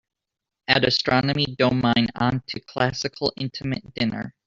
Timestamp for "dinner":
3.93-4.33